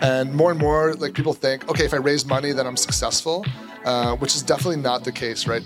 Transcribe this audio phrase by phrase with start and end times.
[0.00, 3.44] And more and more, like people think, okay, if I raise money, then I'm successful,
[3.84, 5.62] uh, which is definitely not the case, right?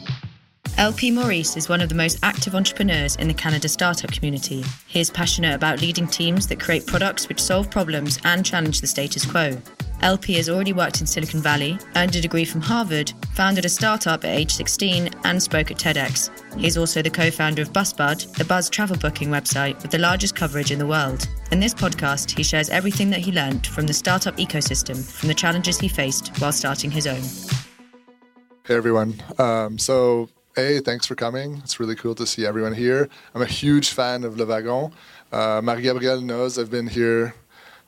[0.78, 4.64] LP Maurice is one of the most active entrepreneurs in the Canada startup community.
[4.86, 8.86] He is passionate about leading teams that create products which solve problems and challenge the
[8.86, 9.58] status quo.
[10.02, 14.24] LP has already worked in Silicon Valley, earned a degree from Harvard, founded a startup
[14.24, 16.30] at age 16, and spoke at TEDx.
[16.58, 20.34] He's also the co founder of Busbud, the buzz travel booking website with the largest
[20.34, 21.28] coverage in the world.
[21.52, 25.34] In this podcast, he shares everything that he learned from the startup ecosystem, from the
[25.34, 27.22] challenges he faced while starting his own.
[28.64, 29.22] Hey, everyone.
[29.38, 31.58] Um, so, A, thanks for coming.
[31.58, 33.08] It's really cool to see everyone here.
[33.34, 34.92] I'm a huge fan of Le Wagon.
[35.30, 37.34] Uh, Marie Gabrielle knows I've been here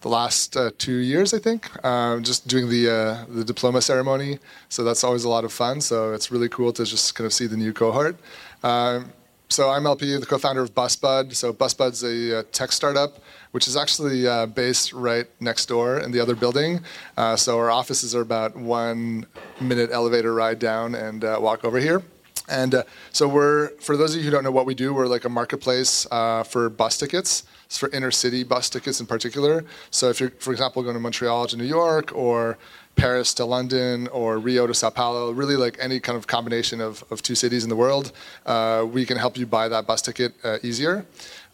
[0.04, 4.38] the last uh, two years, I think, um, just doing the uh, the diploma ceremony.
[4.68, 5.80] So that's always a lot of fun.
[5.80, 8.16] So it's really cool to just kind of see the new cohort.
[8.62, 9.12] Um,
[9.48, 11.34] so I'm LP, the co-founder of BusBud.
[11.34, 13.12] So BusBud's a, a tech startup,
[13.52, 16.80] which is actually uh, based right next door in the other building.
[17.16, 19.24] Uh, so our offices are about one
[19.58, 22.02] minute elevator ride down and uh, walk over here.
[22.48, 25.06] And uh, so we're, for those of you who don't know what we do, we're
[25.06, 27.44] like a marketplace uh, for bus tickets.
[27.64, 29.64] It's for inner city bus tickets in particular.
[29.90, 32.58] So if you're, for example, going to Montreal to New York or
[32.96, 37.04] Paris to London or Rio to Sao Paulo, really like any kind of combination of,
[37.10, 38.12] of two cities in the world,
[38.46, 41.04] uh, we can help you buy that bus ticket uh, easier.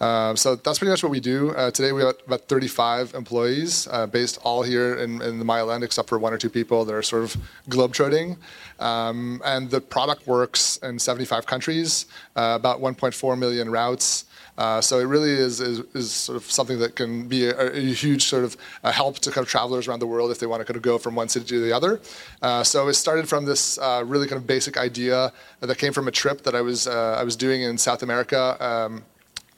[0.01, 1.51] Um, so that's pretty much what we do.
[1.51, 5.71] Uh, today we have about 35 employees uh, based all here in, in the Mile
[5.71, 7.37] End, except for one or two people that are sort of
[7.69, 8.37] globetrotting.
[8.79, 14.25] Um, and the product works in 75 countries, uh, about 1.4 million routes.
[14.61, 17.81] Uh, so it really is, is, is, sort of something that can be a, a
[17.95, 20.61] huge sort of uh, help to kind of travelers around the world if they want
[20.61, 21.99] to kind of go from one city to the other.
[22.43, 26.09] Uh, so it started from this uh, really kind of basic idea that came from
[26.09, 28.43] a trip that I was I was doing in South America.
[28.61, 29.03] Um,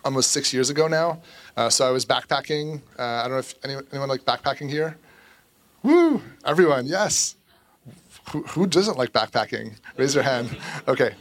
[0.04, 1.20] almost six years ago now.
[1.56, 2.80] Uh, so I was backpacking.
[2.98, 4.96] Uh, I don't know if anyone, anyone like backpacking here.
[5.82, 6.22] Woo!
[6.44, 7.36] Everyone, yes.
[8.30, 9.74] Who, doesn't like backpacking?
[9.96, 10.56] Raise your hand.
[10.88, 11.14] Okay,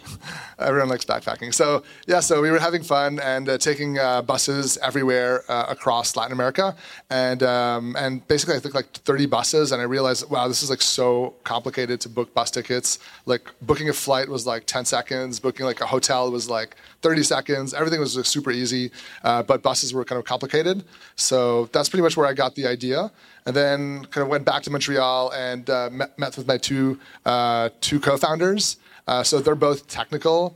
[0.60, 1.54] everyone likes backpacking.
[1.54, 6.16] So yeah, so we were having fun and uh, taking uh, buses everywhere uh, across
[6.16, 6.76] Latin America,
[7.10, 10.70] and um, and basically I think like 30 buses, and I realized wow, this is
[10.70, 13.00] like so complicated to book bus tickets.
[13.26, 17.24] Like booking a flight was like 10 seconds, booking like a hotel was like 30
[17.24, 17.74] seconds.
[17.74, 18.92] Everything was super easy,
[19.24, 20.84] uh, but buses were kind of complicated.
[21.16, 23.12] So that's pretty much where I got the idea
[23.46, 27.00] and then kind of went back to Montreal and uh, met, met, with my two
[27.26, 28.78] uh, two co-founders.
[29.08, 30.56] Uh, so they're both technical.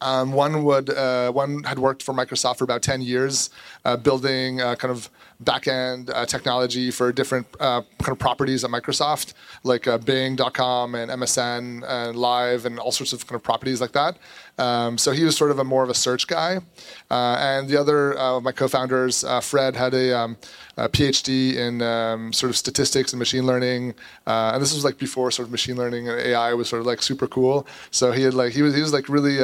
[0.00, 3.50] Um, one would uh, one had worked for Microsoft for about ten years,
[3.84, 5.08] uh, building uh, kind of
[5.42, 11.10] backend uh, technology for different uh, kind of properties at Microsoft, like uh, Bing.com and
[11.10, 14.16] MSN and Live and all sorts of kind of properties like that.
[14.58, 16.58] Um, so he was sort of a more of a search guy,
[17.10, 20.36] uh, and the other uh, of my co-founders, uh, Fred, had a, um,
[20.76, 23.94] a PhD in um, sort of statistics and machine learning,
[24.26, 27.02] and this was like before sort of machine learning and AI was sort of like
[27.02, 27.66] super cool.
[27.90, 29.40] So he had like he was he was like really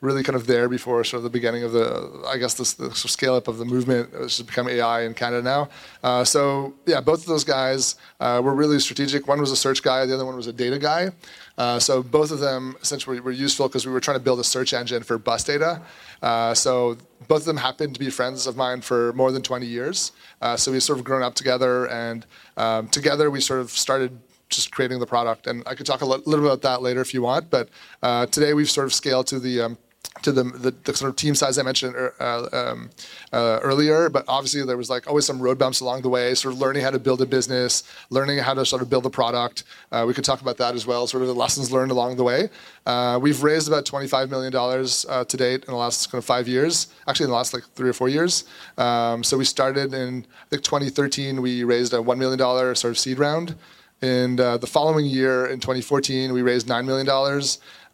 [0.00, 2.94] really kind of there before sort of the beginning of the I guess the, the
[2.94, 5.68] scale up of the movement, which has become AI in Canada now.
[6.02, 9.26] Uh, so yeah, both of those guys uh, were really strategic.
[9.26, 11.10] One was a search guy, the other one was a data guy.
[11.56, 14.44] Uh, so both of them essentially were useful because we were trying to build a
[14.44, 15.82] search engine for bus data.
[16.22, 19.66] Uh, so both of them happened to be friends of mine for more than 20
[19.66, 20.12] years.
[20.40, 22.26] Uh, so we've sort of grown up together, and
[22.56, 24.16] um, together we sort of started
[24.48, 25.46] just creating the product.
[25.46, 27.50] And I could talk a little bit about that later if you want.
[27.50, 27.68] But
[28.02, 29.78] uh, today we've sort of scaled to the um,
[30.22, 32.90] to the, the, the, sort of team size I mentioned uh, um,
[33.32, 36.54] uh, earlier, but obviously there was like always some road bumps along the way, sort
[36.54, 39.64] of learning how to build a business, learning how to sort of build a product.
[39.92, 42.24] Uh, we could talk about that as well, sort of the lessons learned along the
[42.24, 42.48] way.
[42.86, 46.48] Uh, we've raised about $25 million uh, to date in the last kind of five
[46.48, 48.44] years, actually in the last like three or four years.
[48.76, 52.38] Um, so we started in, I think 2013, we raised a $1 million
[52.74, 53.54] sort of seed round.
[54.00, 57.06] And uh, the following year, in 2014, we raised $9 million.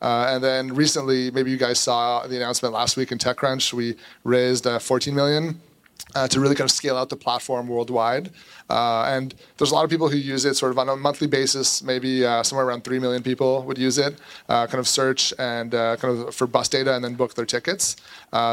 [0.05, 3.97] Uh, and then recently, maybe you guys saw the announcement last week in TechCrunch, we
[4.23, 5.59] raised uh, 14 million
[6.15, 8.31] uh, to really kind of scale out the platform worldwide.
[8.69, 11.83] And there's a lot of people who use it sort of on a monthly basis.
[11.83, 16.35] Maybe somewhere around three million people would use it, kind of search and kind of
[16.35, 17.97] for bus data and then book their tickets.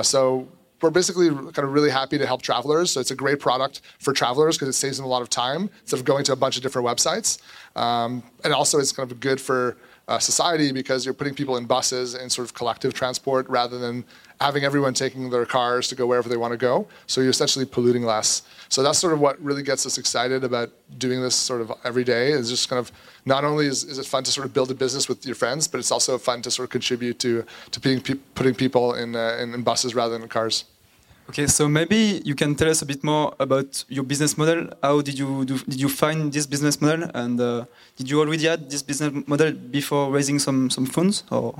[0.03, 0.47] So
[0.81, 2.91] we're basically kind of really happy to help travelers.
[2.91, 5.69] So it's a great product for travelers because it saves them a lot of time
[5.81, 7.39] instead of going to a bunch of different websites.
[7.75, 9.75] Um, and also it's kind of good for
[10.07, 14.03] uh, society because you're putting people in buses and sort of collective transport rather than
[14.41, 16.87] having everyone taking their cars to go wherever they want to go.
[17.05, 18.41] So you're essentially polluting less.
[18.69, 22.03] So that's sort of what really gets us excited about doing this sort of every
[22.03, 22.91] day is just kind of
[23.25, 25.67] not only is, is it fun to sort of build a business with your friends,
[25.67, 28.01] but it's also fun to sort of contribute to, to being
[28.33, 30.65] putting people in, uh, in, in buses rather than in cars.
[31.31, 34.67] Okay, so maybe you can tell us a bit more about your business model.
[34.83, 37.63] How did you do, did you find this business model, and uh,
[37.95, 41.23] did you already had this business model before raising some some funds?
[41.31, 41.55] Or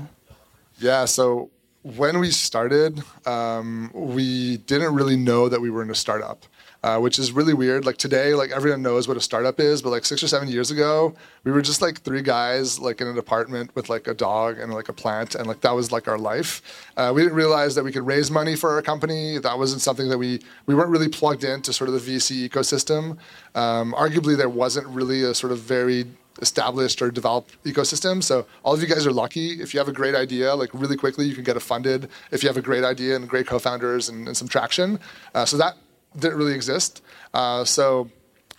[0.78, 1.48] yeah, so
[1.80, 6.44] when we started, um, we didn't really know that we were in a startup
[6.82, 7.84] uh, which is really weird.
[7.84, 10.70] Like today, like everyone knows what a startup is, but like six or seven years
[10.70, 11.14] ago,
[11.44, 14.72] we were just like three guys like in an apartment with like a dog and
[14.72, 16.62] like a plant, and like that was like our life.
[16.96, 19.38] Uh, we didn't realize that we could raise money for our company.
[19.38, 23.18] That wasn't something that we we weren't really plugged into sort of the VC ecosystem.
[23.54, 26.06] Um, arguably, there wasn't really a sort of very
[26.40, 28.22] established or developed ecosystem.
[28.22, 29.60] So all of you guys are lucky.
[29.60, 32.08] If you have a great idea, like really quickly, you can get it funded.
[32.30, 34.98] If you have a great idea and great co-founders and, and some traction,
[35.34, 35.76] uh, so that
[36.18, 37.02] didn't really exist.
[37.34, 38.10] Uh, so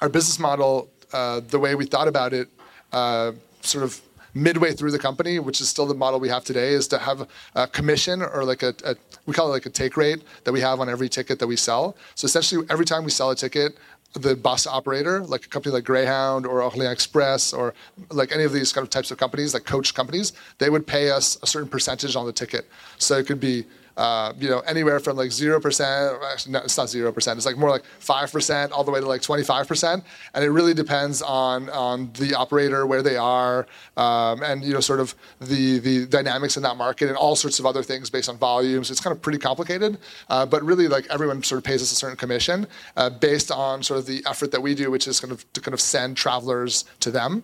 [0.01, 2.47] our business model, uh, the way we thought about it,
[2.91, 4.01] uh, sort of
[4.33, 7.27] midway through the company, which is still the model we have today, is to have
[7.55, 8.95] a commission or like a, a,
[9.25, 11.55] we call it like a take rate that we have on every ticket that we
[11.55, 11.95] sell.
[12.15, 13.77] So essentially, every time we sell a ticket,
[14.13, 17.73] the bus operator, like a company like Greyhound or Orléans Express or
[18.11, 21.09] like any of these kind of types of companies, like coach companies, they would pay
[21.09, 22.69] us a certain percentage on the ticket.
[22.99, 23.65] So it could be
[23.97, 27.69] uh, you know, anywhere from like 0%, actually, no, it's not 0%, it's like more
[27.69, 30.03] like 5% all the way to like 25%.
[30.33, 33.67] And it really depends on, on the operator, where they are,
[33.97, 37.59] um, and, you know, sort of the, the dynamics in that market and all sorts
[37.59, 38.91] of other things based on volumes.
[38.91, 39.97] It's kind of pretty complicated.
[40.29, 42.67] Uh, but really, like everyone sort of pays us a certain commission
[42.97, 45.61] uh, based on sort of the effort that we do, which is kind of to
[45.61, 47.43] kind of send travelers to them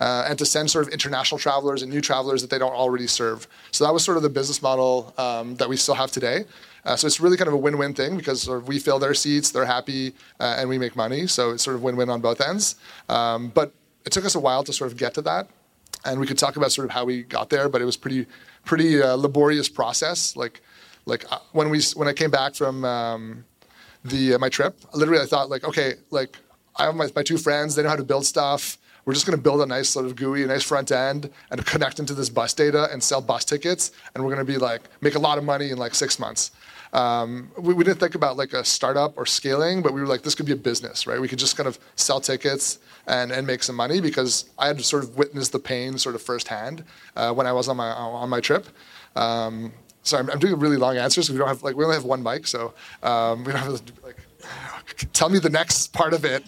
[0.00, 3.06] uh, and to send sort of international travelers and new travelers that they don't already
[3.06, 3.46] serve.
[3.70, 6.44] So that was sort of the business model um, that we still have today.
[6.84, 9.14] Uh, so it's really kind of a win-win thing because sort of we fill their
[9.14, 11.26] seats, they're happy, uh, and we make money.
[11.26, 12.76] So it's sort of win-win on both ends.
[13.08, 13.72] Um, but
[14.06, 15.48] it took us a while to sort of get to that,
[16.04, 17.68] and we could talk about sort of how we got there.
[17.68, 18.26] But it was pretty,
[18.64, 20.36] pretty uh, laborious process.
[20.36, 20.62] Like,
[21.06, 23.44] like uh, when we when I came back from um,
[24.04, 26.38] the uh, my trip, literally I thought like, okay, like
[26.76, 29.36] I have my, my two friends, they know how to build stuff we're just going
[29.36, 32.28] to build a nice sort of GUI, a nice front end, and connect into this
[32.28, 33.92] bus data and sell bus tickets.
[34.14, 36.50] And we're going to be like make a lot of money in like six months.
[36.92, 40.22] Um, we, we, didn't think about like a startup or scaling, but we were like,
[40.22, 41.20] this could be a business, right?
[41.20, 44.78] We could just kind of sell tickets and, and make some money because I had
[44.78, 46.82] to sort of witness the pain sort of firsthand
[47.14, 48.66] uh, when I was on my on my trip.
[49.14, 51.30] Um, so I'm, I'm, doing really long answers.
[51.30, 54.16] We don't have like we only have one mic, so um, we don't have like
[55.12, 56.44] tell me the next part of it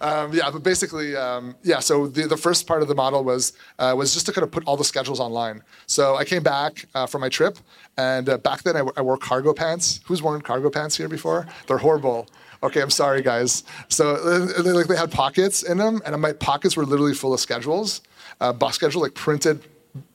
[0.00, 1.78] um, yeah, but basically, um, yeah.
[1.80, 4.50] So the, the first part of the model was uh, was just to kind of
[4.50, 5.62] put all the schedules online.
[5.86, 7.58] So I came back uh, from my trip,
[7.96, 10.00] and uh, back then I, I, wore cargo pants.
[10.04, 11.46] Who's worn cargo pants here before?
[11.66, 12.28] They're horrible.
[12.62, 13.64] Okay, I'm sorry, guys.
[13.88, 17.32] So uh, they, like they had pockets in them, and my pockets were literally full
[17.32, 18.02] of schedules,
[18.40, 19.62] uh, bus schedule, like printed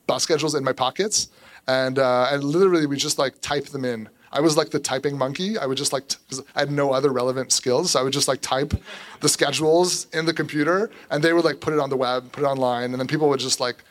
[0.07, 1.29] bus schedules in my pockets,
[1.67, 4.09] and uh, and literally we just like type them in.
[4.33, 5.57] I was like the typing monkey.
[5.57, 6.03] I would just like,
[6.55, 7.91] I had no other relevant skills.
[7.91, 8.73] So I would just like type
[9.21, 12.43] the schedules in the computer and they would like put it on the web, put
[12.43, 12.91] it online.
[12.91, 13.83] And then people would just like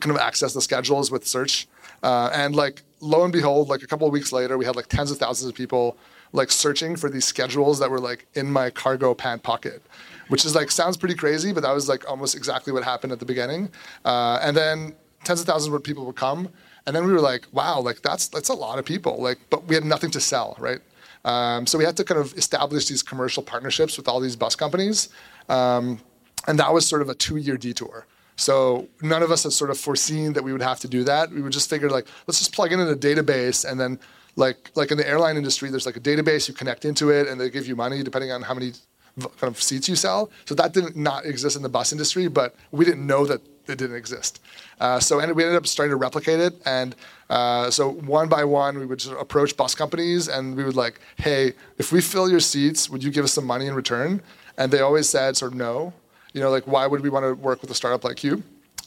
[0.00, 1.66] kind of access the schedules with search.
[2.02, 4.86] Uh, and like, lo and behold, like a couple of weeks later, we had like
[4.86, 5.96] tens of thousands of people
[6.32, 9.82] like searching for these schedules that were like in my cargo pant pocket
[10.28, 13.18] which is like sounds pretty crazy, but that was like almost exactly what happened at
[13.18, 13.70] the beginning.
[14.04, 14.94] Uh, and then
[15.24, 16.48] tens of thousands of people would come,
[16.86, 19.20] and then we were like, wow, like that's that's a lot of people.
[19.20, 20.80] Like, but we had nothing to sell, right?
[21.24, 24.54] Um, so we had to kind of establish these commercial partnerships with all these bus
[24.54, 25.08] companies,
[25.48, 26.00] um,
[26.46, 28.06] and that was sort of a two-year detour.
[28.36, 31.30] So none of us had sort of foreseen that we would have to do that.
[31.30, 33.98] We would just figure like, let's just plug in in a database, and then
[34.36, 37.40] like like in the airline industry, there's like a database you connect into it, and
[37.40, 38.72] they give you money depending on how many
[39.18, 40.30] kind of seats you sell.
[40.44, 43.78] So that didn't not exist in the bus industry, but we didn't know that it
[43.78, 44.40] didn't exist.
[44.80, 46.94] Uh, so we ended up starting to replicate it, and
[47.30, 50.76] uh, so one by one we would sort of approach bus companies, and we would
[50.76, 54.20] like, hey, if we fill your seats, would you give us some money in return?
[54.58, 55.92] And they always said sort of no.
[56.32, 58.42] You know, like why would we want to work with a startup like you?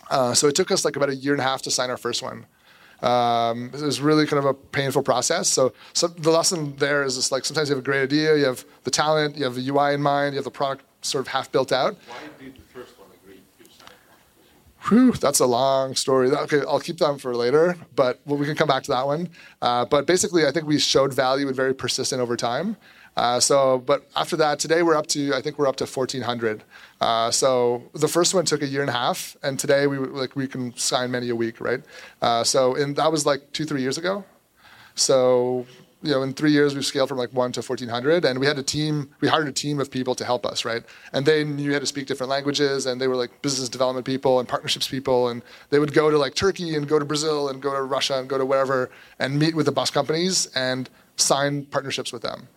[0.10, 1.98] Uh, so it took us like about a year and a half to sign our
[1.98, 2.46] first one.
[3.02, 5.48] Um, it was really kind of a painful process.
[5.48, 8.46] So, so the lesson there is just like sometimes you have a great idea, you
[8.46, 11.30] have the talent, you have the UI in mind, you have the product sort of
[11.30, 11.96] half built out.
[12.08, 12.99] Why did the first
[14.88, 16.32] Whew, that's a long story.
[16.32, 19.30] Okay, I'll keep that for later, but we can come back to that one.
[19.62, 22.78] Uh, but basically, I think we showed value and very persistent over time.
[23.18, 26.64] Uh, so, but after that, today we're up to I think we're up to 1,400.
[27.02, 30.36] Uh, so the first one took a year and a half, and today we like
[30.38, 31.82] we can sign many a week, right?
[32.22, 34.24] Uh, so, and that was like two three years ago.
[34.96, 35.66] So
[36.02, 38.58] you know, in three years we've scaled from like one to 1400 and we had
[38.58, 40.84] a team, we hired a team of people to help us, right?
[41.12, 44.40] And they knew how to speak different languages and they were like business development people
[44.40, 45.28] and partnerships people.
[45.28, 45.42] And
[45.72, 48.30] they would go to like Turkey and go to Brazil and go to Russia and
[48.30, 48.90] go to wherever
[49.20, 52.48] and meet with the bus companies and sign partnerships with them.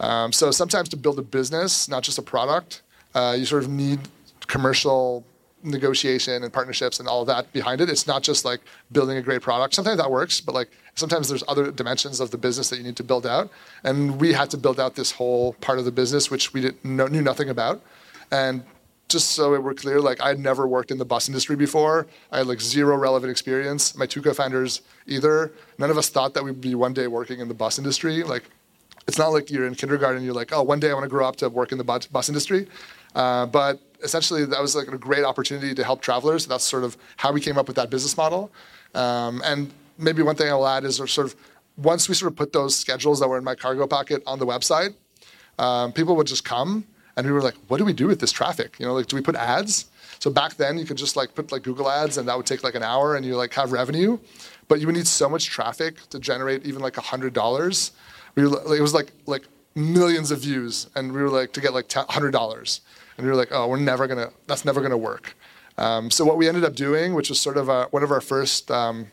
[0.00, 2.82] Um, so sometimes to build a business, not just a product,
[3.14, 4.00] uh, you sort of need
[4.48, 5.24] commercial
[5.64, 7.88] negotiation and partnerships and all of that behind it.
[7.88, 8.60] It's not just like
[8.92, 9.74] building a great product.
[9.74, 12.96] Sometimes that works, but like sometimes there's other dimensions of the business that you need
[12.96, 13.50] to build out.
[13.82, 16.84] And we had to build out this whole part of the business which we didn't
[16.84, 17.82] know, knew nothing about.
[18.30, 18.62] And
[19.08, 22.06] just so we're clear, like I'd never worked in the bus industry before.
[22.32, 23.96] I had like zero relevant experience.
[23.96, 25.52] My two co-founders either.
[25.78, 28.22] None of us thought that we'd be one day working in the bus industry.
[28.22, 28.44] Like
[29.06, 30.18] it's not like you're in kindergarten.
[30.18, 31.84] And you're like, oh, one day I want to grow up to work in the
[31.84, 32.66] bus, bus industry.
[33.14, 36.46] Uh, but essentially, that was like a great opportunity to help travelers.
[36.46, 38.50] That's sort of how we came up with that business model.
[38.94, 41.34] Um, and maybe one thing I'll add is sort of
[41.76, 44.46] once we sort of put those schedules that were in my cargo pocket on the
[44.46, 44.94] website,
[45.58, 46.84] um, people would just come,
[47.16, 48.76] and we were like, what do we do with this traffic?
[48.78, 49.86] You know, like, do we put ads?
[50.18, 52.62] So back then, you could just like put like Google ads, and that would take
[52.62, 54.18] like an hour, and you like have revenue.
[54.68, 57.92] But you would need so much traffic to generate even like a hundred dollars.
[58.34, 59.42] We were, it was like like
[59.74, 62.80] millions of views, and we were like to get like hundred dollars,
[63.16, 65.36] and we were like, oh, we're never gonna, that's never gonna work.
[65.76, 68.20] Um, so what we ended up doing, which was sort of a, one of our
[68.20, 69.08] first um,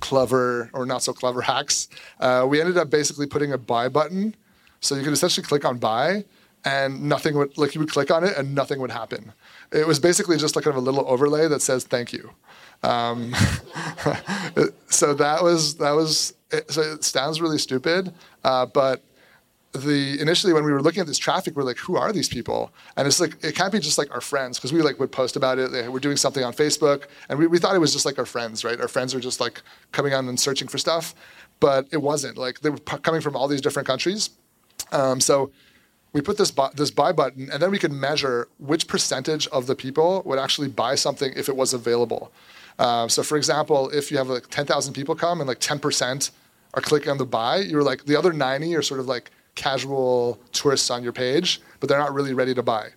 [0.00, 1.88] clever or not so clever hacks,
[2.20, 4.34] uh, we ended up basically putting a buy button,
[4.80, 6.24] so you could essentially click on buy,
[6.64, 9.32] and nothing would like you would click on it and nothing would happen.
[9.70, 12.30] It was basically just like kind of a little overlay that says thank you.
[12.82, 13.34] Um,
[14.88, 18.12] so that was that was it, so it sounds really stupid,
[18.44, 19.02] uh, but
[19.74, 22.72] the initially when we were looking at this traffic, we're like, who are these people?
[22.96, 25.36] And it's like it can't be just like our friends because we like would post
[25.36, 25.92] about it.
[25.92, 28.64] We're doing something on Facebook, and we, we thought it was just like our friends,
[28.64, 28.80] right?
[28.80, 29.62] Our friends are just like
[29.92, 31.14] coming on and searching for stuff,
[31.60, 32.38] but it wasn't.
[32.38, 34.30] Like they were p- coming from all these different countries.
[34.92, 35.50] Um, so
[36.12, 39.66] we put this bu- this buy button, and then we could measure which percentage of
[39.66, 42.30] the people would actually buy something if it was available.
[42.78, 46.30] Uh, so, for example, if you have like 10,000 people come and like 10%
[46.74, 50.38] are clicking on the buy, you're like the other 90 are sort of like casual
[50.52, 52.88] tourists on your page, but they're not really ready to buy.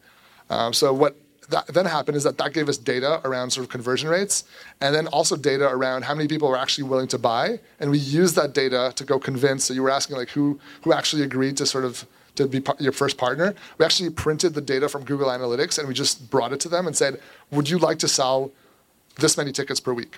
[0.49, 1.15] Um, so what
[1.49, 4.43] that then happened is that that gave us data around sort of conversion rates,
[4.81, 7.97] and then also data around how many people were actually willing to buy, and we
[7.97, 9.65] used that data to go convince.
[9.65, 12.91] So you were asking like who who actually agreed to sort of to be your
[12.91, 13.55] first partner.
[13.77, 16.87] We actually printed the data from Google Analytics and we just brought it to them
[16.87, 17.19] and said,
[17.51, 18.51] "Would you like to sell
[19.15, 20.17] this many tickets per week?"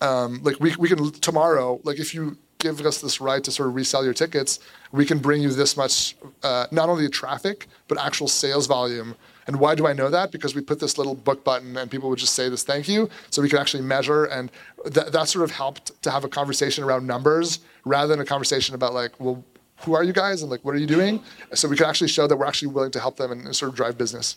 [0.00, 1.80] Um, like we we can tomorrow.
[1.84, 4.60] Like if you give us this right to sort of resell your tickets,
[4.92, 9.16] we can bring you this much, uh, not only traffic, but actual sales volume.
[9.46, 10.30] And why do I know that?
[10.30, 13.08] Because we put this little book button and people would just say this thank you.
[13.30, 14.24] So we could actually measure.
[14.26, 14.50] And
[14.84, 18.74] th- that sort of helped to have a conversation around numbers rather than a conversation
[18.74, 19.42] about like, well,
[19.82, 21.22] who are you guys and like, what are you doing?
[21.54, 23.70] So we could actually show that we're actually willing to help them and, and sort
[23.70, 24.36] of drive business.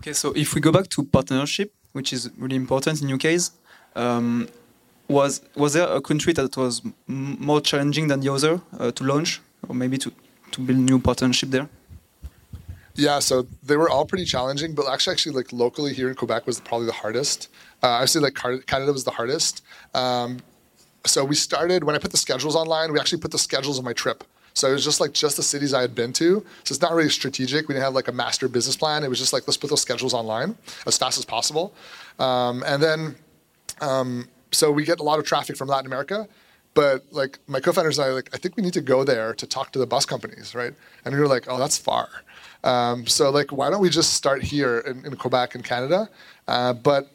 [0.00, 3.52] Okay, so if we go back to partnership, which is really important in your case,
[3.96, 4.48] um,
[5.08, 9.40] was was there a country that was more challenging than the other uh, to launch
[9.68, 10.12] or maybe to,
[10.52, 11.68] to build new partnership there?
[12.94, 16.46] Yeah, so they were all pretty challenging, but actually, actually, like locally here in Quebec
[16.46, 17.48] was probably the hardest.
[17.82, 18.34] Uh, say like
[18.66, 19.64] Canada was the hardest.
[19.94, 20.38] Um,
[21.06, 22.92] so we started when I put the schedules online.
[22.92, 24.24] We actually put the schedules of my trip.
[24.54, 26.44] So it was just like just the cities I had been to.
[26.64, 27.68] So it's not really strategic.
[27.68, 29.02] We didn't have like a master business plan.
[29.02, 30.56] It was just like let's put those schedules online
[30.86, 31.72] as fast as possible.
[32.18, 33.16] Um, and then
[33.80, 36.28] um, so we get a lot of traffic from Latin America.
[36.74, 39.46] But like my co-founders and I, like I think we need to go there to
[39.46, 40.72] talk to the bus companies, right?
[41.04, 42.08] And we were like, oh, that's far.
[42.64, 46.08] Um, so like, why don't we just start here in, in Quebec and Canada?
[46.48, 47.10] Uh, but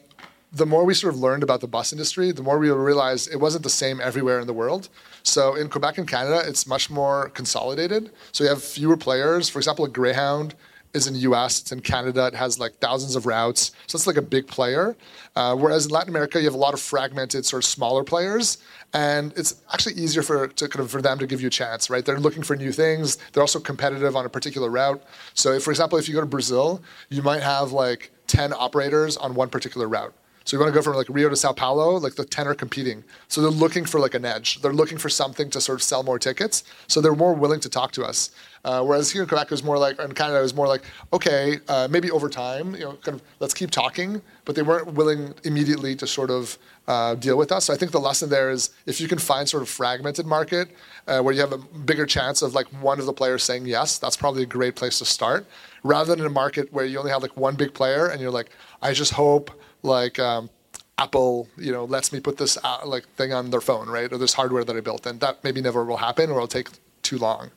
[0.52, 3.36] the more we sort of learned about the bus industry, the more we realized it
[3.36, 4.88] wasn't the same everywhere in the world.
[5.22, 8.10] So in Quebec and Canada, it's much more consolidated.
[8.32, 9.48] So you have fewer players.
[9.48, 10.54] For example, Greyhound
[10.94, 13.72] is in the US, it's in Canada, it has like thousands of routes.
[13.86, 14.96] So it's like a big player.
[15.36, 18.58] Uh, whereas in Latin America, you have a lot of fragmented, sort of smaller players.
[18.94, 21.90] And it's actually easier for, to, kind of, for them to give you a chance,
[21.90, 22.04] right?
[22.04, 23.18] They're looking for new things.
[23.32, 25.02] They're also competitive on a particular route.
[25.34, 29.16] So, if, for example, if you go to Brazil, you might have like 10 operators
[29.16, 30.14] on one particular route.
[30.48, 32.54] So you want to go from like Rio to Sao Paulo, like the 10 are
[32.54, 33.04] competing.
[33.28, 34.62] So they're looking for like an edge.
[34.62, 36.64] They're looking for something to sort of sell more tickets.
[36.86, 38.30] So they're more willing to talk to us.
[38.64, 40.84] Uh, whereas here in Quebec, it was more like, in Canada, it was more like,
[41.12, 44.22] okay, uh, maybe over time, you know, kind of let's keep talking.
[44.46, 47.66] But they weren't willing immediately to sort of uh, deal with us.
[47.66, 50.70] So I think the lesson there is if you can find sort of fragmented market
[51.06, 53.98] uh, where you have a bigger chance of like one of the players saying yes,
[53.98, 55.46] that's probably a great place to start.
[55.82, 58.48] Rather than a market where you only have like one big player and you're like,
[58.80, 59.50] I just hope
[59.82, 60.50] like um,
[60.98, 64.12] Apple, you know, lets me put this uh, like thing on their phone, right?
[64.12, 66.68] Or this hardware that I built, and that maybe never will happen, or it'll take
[67.02, 67.50] too long.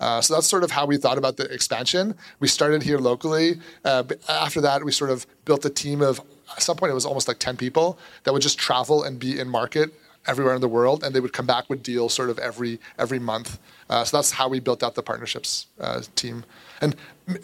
[0.00, 2.14] Uh, so that's sort of how we thought about the expansion.
[2.40, 3.60] We started here locally.
[3.84, 6.20] Uh, after that, we sort of built a team of.
[6.56, 9.40] At some point, it was almost like ten people that would just travel and be
[9.40, 9.92] in market
[10.26, 13.18] everywhere in the world, and they would come back with deals sort of every every
[13.18, 13.58] month.
[13.88, 16.44] Uh, so that's how we built out the partnerships uh, team.
[16.80, 16.96] And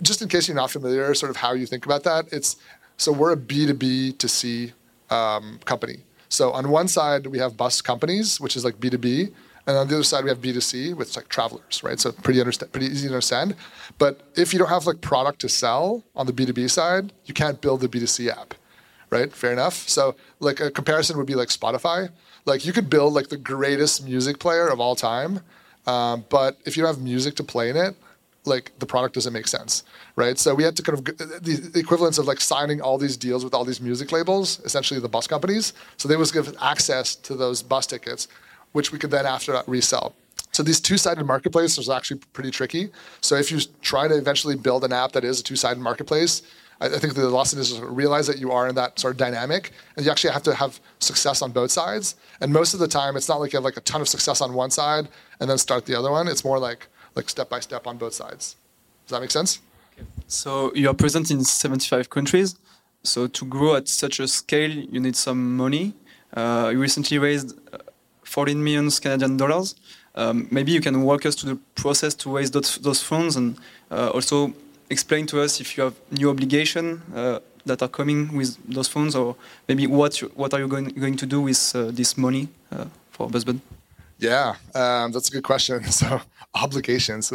[0.03, 2.57] just in case you're not familiar, sort of how you think about that, it's
[3.01, 4.75] so we're a B2B to C
[5.09, 6.01] um, company.
[6.29, 9.33] So on one side we have bus companies, which is like B2B,
[9.67, 11.99] and on the other side we have B2C, which is like travelers, right?
[11.99, 13.57] So pretty understand, pretty easy to understand.
[13.97, 17.63] But if you don't have like product to sell on the B2B side, you can't
[17.63, 18.53] build the B2C app,
[19.09, 19.33] right?
[19.33, 19.89] Fair enough.
[19.89, 22.11] So like a comparison would be like Spotify.
[22.45, 25.41] Like you could build like the greatest music player of all time,
[25.87, 27.97] um, but if you don't have music to play in it,
[28.45, 29.85] like the product doesn't make sense,
[30.17, 30.39] right?
[30.39, 33.55] So we had to kind of the equivalence of like signing all these deals with
[33.55, 35.73] all these music labels, essentially the bus companies.
[35.97, 38.29] So they was give access to those bus tickets,
[38.73, 40.15] which we could then after that resell.
[40.53, 42.91] So these two-sided marketplaces are actually pretty tricky.
[43.21, 46.43] So if you try to eventually build an app that is a two-sided marketplace,
[46.81, 50.05] I, think the lesson is realize that you are in that sort of dynamic, and
[50.05, 52.17] you actually have to have success on both sides.
[52.41, 54.41] And most of the time, it's not like you have like a ton of success
[54.41, 55.09] on one side
[55.41, 56.27] and then start the other one.
[56.27, 58.57] It's more like like step by step on both sides.
[59.07, 59.61] Does that make sense?
[60.27, 62.57] So you are present in 75 countries.
[63.03, 65.95] So to grow at such a scale, you need some money.
[66.35, 67.79] Uh, you recently raised uh,
[68.25, 69.75] 14 million Canadian dollars.
[70.15, 73.57] Um, maybe you can walk us through the process to raise those, those funds and
[73.91, 74.53] uh, also
[74.91, 79.15] explain to us if you have new obligation uh, that are coming with those funds
[79.15, 79.37] or
[79.69, 82.87] maybe what, you, what are you going, going to do with uh, this money uh,
[83.11, 83.61] for Busbud?
[84.21, 85.83] Yeah, um, that's a good question.
[85.91, 86.21] So
[86.55, 87.33] obligations.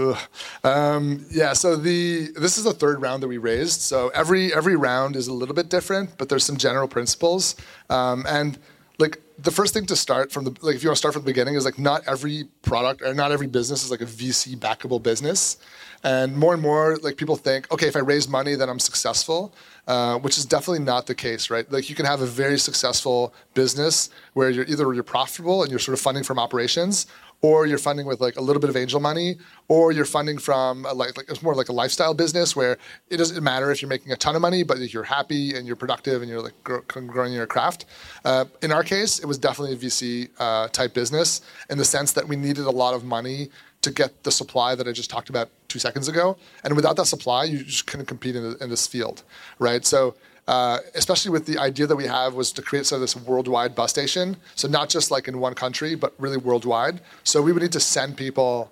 [0.63, 3.81] Um, yeah, so the this is the third round that we raised.
[3.81, 7.55] So every every round is a little bit different, but there's some general principles.
[7.89, 8.57] Um, and
[8.99, 11.23] like the first thing to start from the like if you want to start from
[11.23, 14.57] the beginning is like not every product or not every business is like a VC
[14.57, 15.57] backable business.
[16.03, 19.55] And more and more, like people think, okay, if I raise money, then I'm successful,
[19.87, 21.69] uh, which is definitely not the case, right?
[21.71, 25.79] Like you can have a very successful business where you're either you're profitable and you're
[25.79, 27.07] sort of funding from operations,
[27.41, 29.37] or you're funding with like a little bit of angel money,
[29.67, 32.77] or you're funding from a, like, like it's more like a lifestyle business where
[33.09, 35.75] it doesn't matter if you're making a ton of money, but you're happy and you're
[35.75, 37.85] productive and you're like grow, growing your craft.
[38.23, 42.11] Uh, in our case, it was definitely a VC uh, type business in the sense
[42.13, 43.49] that we needed a lot of money
[43.81, 46.37] to get the supply that I just talked about two seconds ago.
[46.63, 49.21] And without that supply, you just couldn't compete in, in this field,
[49.59, 49.85] right?
[49.85, 50.15] So
[50.47, 53.73] uh, especially with the idea that we have was to create sort of this worldwide
[53.73, 54.37] bus station.
[54.55, 57.01] So not just like in one country, but really worldwide.
[57.23, 58.71] So we would need to send people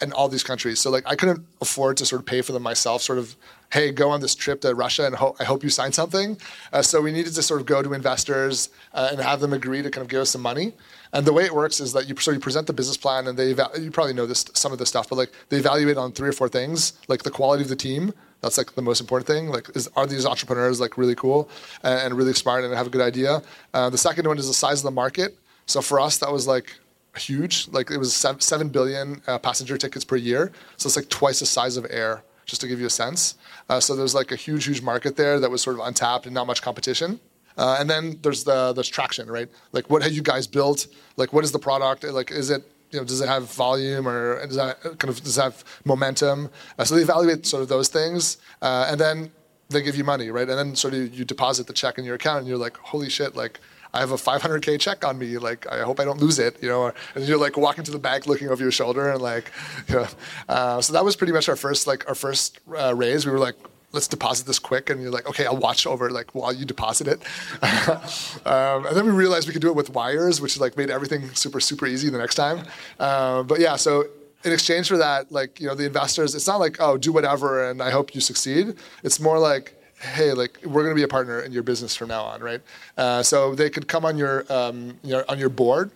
[0.00, 0.80] in all these countries.
[0.80, 3.02] So like I couldn't afford to sort of pay for them myself.
[3.02, 3.36] Sort of,
[3.74, 6.38] hey, go on this trip to Russia and ho- I hope you sign something.
[6.72, 9.82] Uh, so we needed to sort of go to investors uh, and have them agree
[9.82, 10.72] to kind of give us some money.
[11.12, 13.36] And the way it works is that you so you present the business plan and
[13.36, 16.12] they eva- you probably know this some of this stuff, but like they evaluate on
[16.12, 18.12] three or four things, like the quality of the team.
[18.42, 19.48] That's like the most important thing.
[19.48, 21.48] Like, is, are these entrepreneurs like really cool
[21.82, 23.42] and, and really smart and have a good idea?
[23.72, 25.36] Uh, the second one is the size of the market.
[25.66, 26.76] So for us, that was like
[27.16, 27.68] huge.
[27.68, 30.52] Like it was seven billion uh, passenger tickets per year.
[30.76, 33.36] So it's like twice the size of air, just to give you a sense.
[33.68, 36.34] Uh, so there's like a huge, huge market there that was sort of untapped and
[36.34, 37.20] not much competition.
[37.56, 39.48] Uh, and then there's the there's traction, right?
[39.72, 40.86] Like what have you guys built?
[41.16, 42.04] Like what is the product?
[42.04, 45.38] Like is it you know does it have volume or does that kind of does
[45.38, 46.50] it have momentum?
[46.78, 49.30] Uh, so they evaluate sort of those things, uh, and then
[49.68, 50.48] they give you money, right?
[50.48, 53.08] And then sort of you deposit the check in your account, and you're like, holy
[53.08, 53.60] shit, like
[53.94, 55.38] I have a 500k check on me.
[55.38, 56.92] Like, I hope I don't lose it, you know.
[57.14, 59.52] And you're like walking to the bank, looking over your shoulder, and like,
[59.88, 60.06] you know.
[60.48, 63.24] Uh, so that was pretty much our first, like, our first uh, raise.
[63.24, 63.54] We were like,
[63.92, 64.90] let's deposit this quick.
[64.90, 67.22] And you're like, okay, I'll watch over like while you deposit it.
[68.46, 71.32] um, and then we realized we could do it with wires, which like made everything
[71.34, 72.66] super, super easy the next time.
[72.98, 74.06] Uh, but yeah, so
[74.42, 77.70] in exchange for that, like, you know, the investors, it's not like, oh, do whatever
[77.70, 78.74] and I hope you succeed.
[79.04, 82.08] It's more like, hey, like we're going to be a partner in your business from
[82.08, 82.60] now on, right?
[82.96, 85.90] Uh, so they could come on your, um, you know, on your board.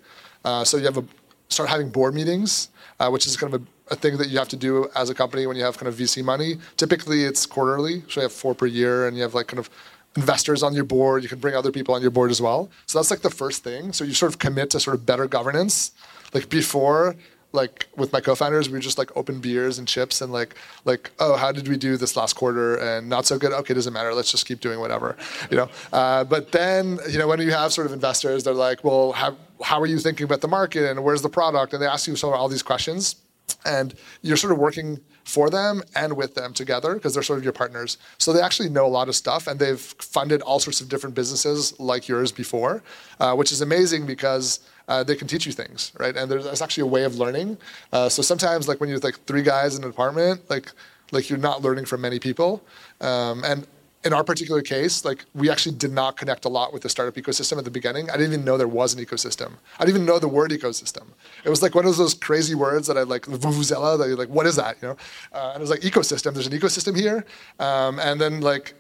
[0.45, 1.05] Uh, so you have a
[1.49, 2.69] start having board meetings,
[3.01, 5.15] uh, which is kind of a, a, thing that you have to do as a
[5.15, 6.57] company when you have kind of VC money.
[6.77, 9.71] Typically, it's quarterly, so you have four per year, and you have like kind of
[10.17, 11.23] investors on your board.
[11.23, 12.71] You can bring other people on your board as well.
[12.87, 13.93] So that's like the first thing.
[13.93, 15.93] So you sort of commit to sort of better governance.
[16.35, 17.17] Like before,
[17.53, 21.37] like with my co-founders, we just like open beers and chips and like like oh
[21.37, 23.53] how did we do this last quarter and not so good?
[23.53, 24.13] Okay doesn't matter.
[24.15, 25.17] Let's just keep doing whatever
[25.51, 25.71] you know?
[25.93, 29.37] Uh, but then you know when you have sort of investors they're like well how
[29.63, 31.73] how are you thinking about the market and where's the product?
[31.73, 33.17] And they ask you sort of all these questions
[33.65, 37.45] and you're sort of working for them and with them together because they're sort of
[37.45, 37.99] your partners.
[38.17, 41.15] So they actually know a lot of stuff and they've funded all sorts of different
[41.15, 42.83] businesses like yours before,
[43.21, 46.17] uh, which is amazing because uh, they can teach you things, right?
[46.17, 47.59] And there's, actually a way of learning.
[47.93, 50.73] Uh, so sometimes, like when you're like three guys in an apartment, like
[51.13, 52.63] like you're not learning from many people,
[53.01, 53.67] um, and
[54.05, 57.15] in our particular case, like we actually did not connect a lot with the startup
[57.15, 58.11] ecosystem at the beginning.
[58.11, 59.55] I didn't even know there was an ecosystem.
[59.79, 61.09] I didn't even know the word ecosystem.
[61.45, 64.29] It was like one of those crazy words that I like, vuvuzela, that you're like,
[64.29, 64.77] what is that?
[64.81, 64.97] You know?
[65.33, 66.33] Uh, and it was like ecosystem.
[66.33, 67.25] There's an ecosystem here.
[67.59, 68.75] Um, and then like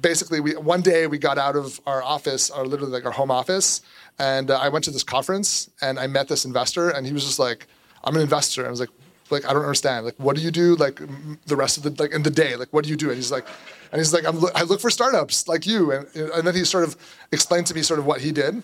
[0.00, 3.30] basically we one day we got out of our office, or literally like our home
[3.30, 3.80] office,
[4.18, 7.24] and uh, I went to this conference and I met this investor, and he was
[7.24, 7.66] just like,
[8.04, 8.90] "I'm an investor." And I was like,
[9.30, 10.04] "Like I don't understand.
[10.04, 10.76] Like what do you do?
[10.76, 11.00] Like
[11.46, 12.56] the rest of the like in the day?
[12.56, 13.46] Like what do you do?" And he's like,
[13.94, 16.96] and he's like, i look for startups like you," and and then he sort of
[17.30, 18.60] explained to me sort of what he did.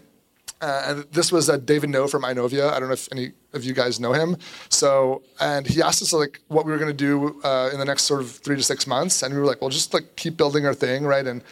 [0.61, 2.73] Uh, and this was uh, David Nault from Inovia.
[2.73, 4.37] I don't know if any of you guys know him.
[4.71, 7.85] So, and he asked us like what we were going to do uh, in the
[7.85, 10.37] next sort of three to six months, and we were like, well, just like keep
[10.37, 11.25] building our thing, right?
[11.25, 11.45] And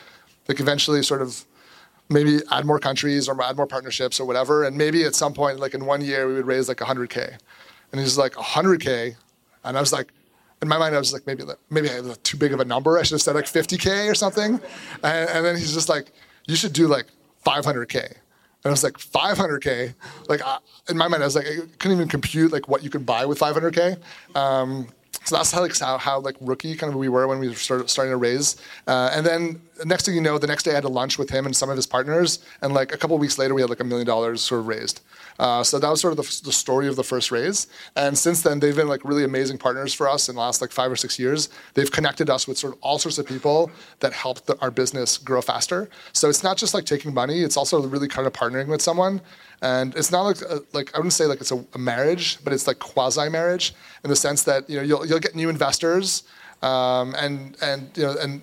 [0.49, 1.47] like eventually, sort of
[2.09, 5.61] maybe add more countries or add more partnerships or whatever, and maybe at some point,
[5.61, 7.39] like in one year, we would raise like 100k.
[7.93, 9.15] And he's like 100k,
[9.63, 10.13] and I was like,
[10.61, 12.99] in my mind, I was like, maybe maybe I had too big of a number.
[12.99, 14.61] I should have said like 50k or something.
[15.03, 16.13] And, and then he's just like,
[16.47, 17.07] you should do like
[17.47, 18.17] 500k.
[18.65, 19.95] And I was like, 500K?
[20.29, 22.91] Like, I, in my mind, I was like, I couldn't even compute like what you
[22.91, 23.99] could buy with 500K.
[24.35, 24.89] Um,
[25.29, 27.91] so that's how, like, how, how, like rookie kind of we were when we started
[27.91, 28.57] starting to raise.
[28.87, 31.29] Uh, and then next thing you know, the next day I had a lunch with
[31.29, 33.81] him and some of his partners, and like a couple weeks later, we had like
[33.81, 35.03] a million dollars sort of raised.
[35.39, 37.69] Uh, so that was sort of the, the, story of the first raise.
[37.95, 40.73] And since then, they've been like really amazing partners for us in the last like
[40.73, 41.49] five or six years.
[41.75, 45.17] They've connected us with sort of all sorts of people that helped the, our business
[45.19, 45.91] grow faster.
[46.13, 49.21] So it's not just like taking money; it's also really kind of partnering with someone.
[49.61, 52.53] And it's not like uh, like I wouldn't say like it's a, a marriage, but
[52.53, 56.23] it's like quasi marriage in the sense that you know you'll you'll get new investors,
[56.63, 58.41] um, and and you know and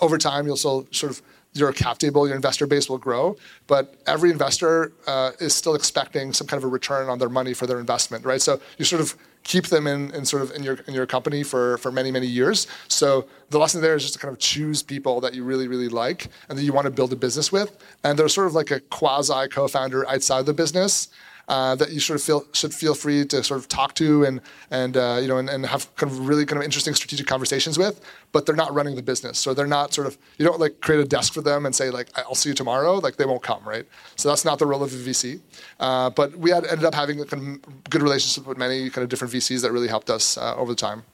[0.00, 1.22] over time you'll still sort of
[1.54, 3.36] your cap table, your investor base will grow.
[3.66, 7.54] But every investor uh, is still expecting some kind of a return on their money
[7.54, 8.40] for their investment, right?
[8.40, 11.42] So you sort of keep them in, in sort of in your in your company
[11.42, 12.66] for for many many years.
[12.88, 15.88] So the lesson there is just to kind of choose people that you really really
[15.88, 18.70] like and that you want to build a business with, and they're sort of like
[18.70, 21.08] a quasi co-founder outside the business
[21.48, 24.40] uh, that you sort of feel should feel free to sort of talk to and
[24.70, 27.78] and uh, you know and, and have kind of really kind of interesting strategic conversations
[27.78, 28.00] with.
[28.32, 31.00] But they're not running the business, so they're not sort of you don't like create
[31.00, 32.96] a desk for them and say like I'll see you tomorrow.
[32.96, 33.86] Like they won't come, right?
[34.16, 35.40] So that's not the role of a VC.
[35.80, 39.02] Uh, but we had ended up having a kind of good relationship with many kind
[39.02, 41.04] of different VCs that really helped us uh, over the time.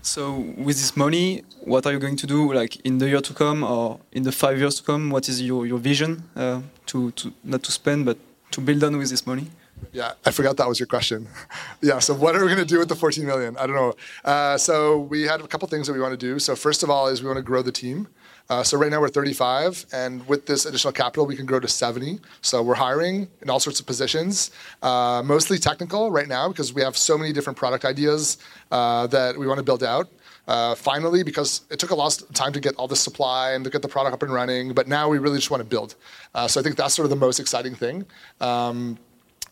[0.00, 3.34] So with this money, what are you going to do like in the year to
[3.34, 5.10] come or in the five years to come?
[5.10, 8.16] What is your, your vision uh, to, to not to spend but
[8.52, 9.48] to build on with this money?
[9.92, 11.28] Yeah, I forgot that was your question.
[11.82, 13.56] yeah, so what are we going to do with the 14 million?
[13.56, 13.94] I don't know.
[14.24, 16.38] Uh, so we had a couple things that we want to do.
[16.38, 18.08] So first of all is we want to grow the team.
[18.50, 21.68] Uh, so right now we're 35, and with this additional capital, we can grow to
[21.68, 22.18] 70.
[22.40, 24.50] So we're hiring in all sorts of positions,
[24.82, 28.38] uh, mostly technical right now because we have so many different product ideas
[28.70, 30.08] uh, that we want to build out.
[30.46, 33.64] Uh, finally, because it took a lot of time to get all the supply and
[33.64, 35.94] to get the product up and running, but now we really just want to build.
[36.34, 38.06] Uh, so I think that's sort of the most exciting thing.
[38.40, 38.98] Um,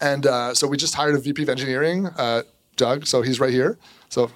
[0.00, 2.42] and uh, so we just hired a VP of engineering, uh,
[2.76, 3.06] Doug.
[3.06, 3.78] So he's right here.
[4.08, 4.30] So,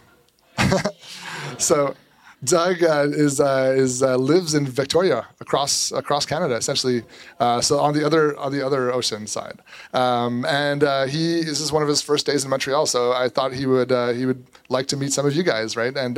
[1.58, 1.94] so
[2.42, 7.02] Doug uh, is uh, is uh, lives in Victoria, across across Canada, essentially.
[7.38, 9.60] Uh, so on the other on the other ocean side,
[9.92, 12.86] um, and uh, he this is one of his first days in Montreal.
[12.86, 15.76] So I thought he would uh, he would like to meet some of you guys,
[15.76, 16.16] right, and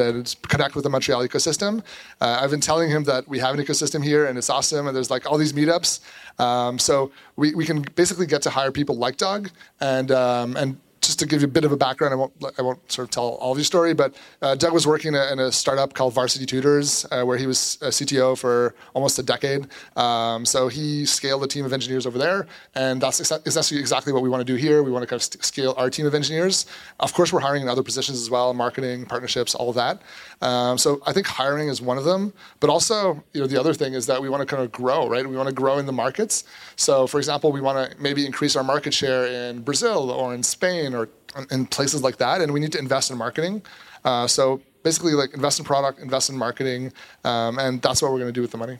[0.48, 1.82] connect with the Montreal ecosystem.
[2.20, 5.10] I've been telling him that we have an ecosystem here, and it's awesome, and there's
[5.10, 6.00] like all these meetups.
[6.38, 10.78] Um, so we, we can basically get to hire people like Doug and um, and
[11.02, 13.10] just to give you a bit of a background, I won't, I won't sort of
[13.10, 16.46] tell all of your story, but uh, Doug was working in a startup called Varsity
[16.46, 19.66] Tutors, uh, where he was a CTO for almost a decade.
[19.96, 24.28] Um, so he scaled a team of engineers over there, and that's exactly what we
[24.28, 24.84] want to do here.
[24.84, 26.66] We want to kind of scale our team of engineers.
[27.00, 30.00] Of course, we're hiring in other positions as well, marketing, partnerships, all of that.
[30.40, 33.74] Um, so I think hiring is one of them, but also, you know, the other
[33.74, 35.28] thing is that we want to kind of grow, right?
[35.28, 36.44] We want to grow in the markets.
[36.76, 40.42] So, for example, we want to maybe increase our market share in Brazil or in
[40.42, 41.08] Spain or
[41.50, 43.62] in places like that, and we need to invest in marketing.
[44.04, 46.92] Uh, so basically, like invest in product, invest in marketing,
[47.24, 48.78] um, and that's what we're going to do with the money.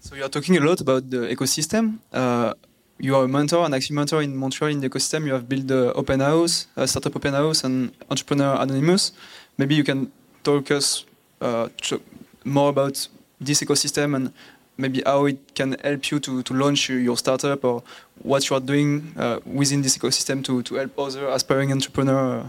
[0.00, 1.98] So you are talking a lot about the ecosystem.
[2.12, 2.54] Uh,
[2.98, 5.26] you are a mentor, an active mentor in Montreal in the ecosystem.
[5.26, 9.12] You have built the open house, uh, startup open house, and entrepreneur anonymous.
[9.58, 11.04] Maybe you can talk us
[11.40, 11.68] uh,
[12.44, 13.08] more about
[13.40, 14.32] this ecosystem and
[14.76, 17.82] maybe how it can help you to, to launch your startup or
[18.22, 22.46] what you are doing uh, within this ecosystem to, to help other aspiring entrepreneurs?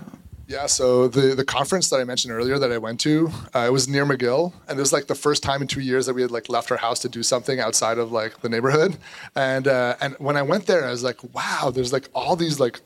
[0.48, 3.72] Yeah, so the, the conference that I mentioned earlier that I went to, uh, it
[3.72, 6.22] was near McGill, and it was like the first time in two years that we
[6.22, 8.98] had like left our house to do something outside of like the neighborhood.
[9.34, 12.60] And uh, and when I went there, I was like, wow, there's like all these
[12.60, 12.82] like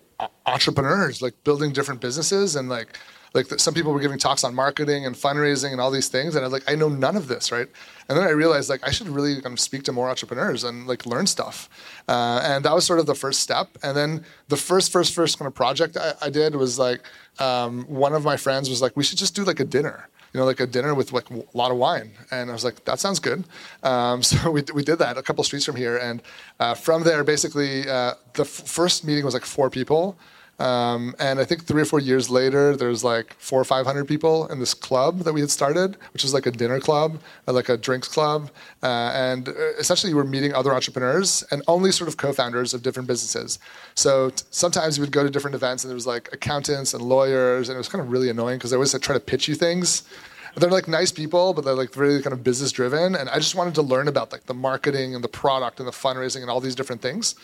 [0.46, 2.98] entrepreneurs like building different businesses and like
[3.36, 6.44] Like some people were giving talks on marketing and fundraising and all these things, and
[6.44, 7.68] I was like, I know none of this, right?
[8.10, 10.88] And then I realized like I should really kind of speak to more entrepreneurs and
[10.88, 11.70] like learn stuff,
[12.08, 13.78] uh, and that was sort of the first step.
[13.84, 17.02] And then the first, first, first kind of project I, I did was like
[17.40, 20.42] um, one of my friends was like, we should just do like a dinner you
[20.42, 22.12] know, like a dinner with like a lot of wine.
[22.30, 23.46] And I was like, that sounds good.
[23.84, 25.96] Um, so we, we did that a couple streets from here.
[25.96, 26.22] And
[26.60, 30.18] uh, from there, basically, uh, the f- first meeting was like four people.
[30.58, 34.48] Um, and I think three or four years later, there's like four or 500 people
[34.48, 37.68] in this club that we had started, which is like a dinner club, uh, like
[37.68, 38.50] a drinks club.
[38.82, 42.74] Uh, and uh, essentially, we were meeting other entrepreneurs and only sort of co founders
[42.74, 43.60] of different businesses.
[43.96, 47.04] So t- sometimes we would go to different events and there was like accountants and
[47.04, 49.56] lawyers, and it was kind of really annoying because they always try to pitch you
[49.56, 50.04] things
[50.56, 53.16] they're like nice people, but they're like really kind of business driven.
[53.16, 55.92] And I just wanted to learn about like the marketing and the product and the
[55.92, 57.36] fundraising and all these different things.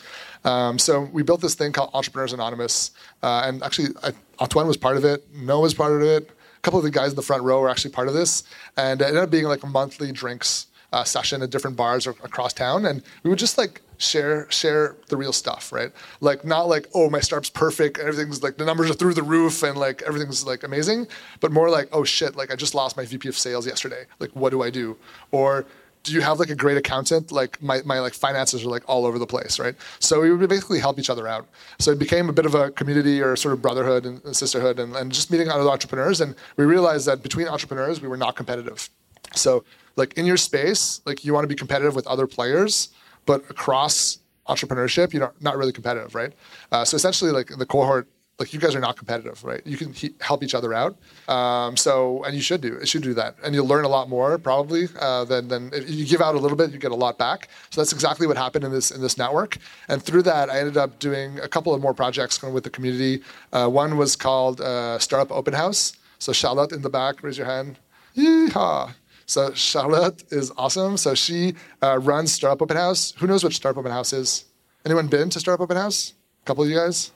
[0.46, 4.78] Um, so we built this thing called Entrepreneurs Anonymous, uh, and actually I, Antoine was
[4.78, 5.26] part of it.
[5.36, 6.30] Noah was part of it.
[6.30, 8.44] A couple of the guys in the front row were actually part of this,
[8.78, 12.54] and it ended up being like a monthly drinks uh, session at different bars across
[12.54, 15.92] town, and we would just like share share the real stuff, right?
[16.20, 19.64] Like not like oh my startup's perfect, everything's like the numbers are through the roof
[19.64, 21.08] and like everything's like amazing,
[21.40, 24.06] but more like oh shit, like I just lost my VP of sales yesterday.
[24.20, 24.98] Like what do I do?
[25.32, 25.66] Or
[26.04, 27.32] do you have like a great accountant?
[27.32, 29.76] Like my, my like finances are like all over the place, right?
[30.00, 31.48] So we would basically help each other out.
[31.78, 34.96] So it became a bit of a community or sort of brotherhood and, sisterhood and,
[34.96, 36.20] and just meeting other entrepreneurs.
[36.20, 38.90] And we realized that between entrepreneurs, we were not competitive.
[39.36, 39.64] So
[39.96, 42.90] like in your space, like you want to be competitive with other players
[43.26, 46.34] but across entrepreneurship, you're not, not really competitive, right?
[46.72, 48.08] Uh, so essentially, like the cohort,
[48.40, 49.62] like you guys are not competitive, right?
[49.66, 50.98] You can he- help each other out.
[51.28, 54.10] Um, so, and you should do, you should do that, and you'll learn a lot
[54.10, 56.96] more probably uh, than than if you give out a little bit, you get a
[56.96, 57.50] lot back.
[57.70, 59.58] So that's exactly what happened in this in this network.
[59.88, 63.22] And through that, I ended up doing a couple of more projects with the community.
[63.54, 65.94] Uh, one was called uh, Startup Open House.
[66.18, 67.80] So Charlotte in the back, raise your hand.
[68.16, 68.94] Yeehaw.
[69.26, 70.98] So Charlotte is awesome.
[70.98, 73.14] So she uh, runs Startup Open House.
[73.18, 74.46] Who knows what Startup Open House is?
[74.86, 76.14] Anyone been to Startup Open House?
[76.44, 77.12] A couple of you guys?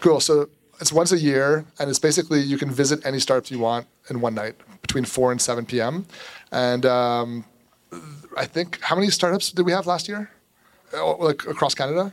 [0.00, 0.20] Cool.
[0.20, 0.48] So
[0.80, 4.20] it's once a year, and it's basically you can visit any startups you want in
[4.20, 6.06] one night between 4 and 7 p.m.
[6.50, 7.44] And um,
[8.36, 10.30] I think, how many startups did we have last year?
[10.94, 12.12] Oh, like across Canada?